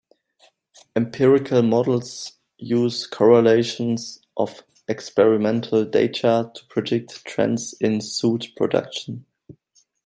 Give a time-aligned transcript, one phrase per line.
[0.95, 9.27] Empirical models use correlations of experimental data to predict trends in soot production.